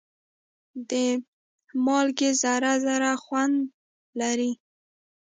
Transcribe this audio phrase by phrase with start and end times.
[0.89, 0.91] د
[1.85, 3.55] مالګې ذره ذره خوند
[4.19, 4.51] لري.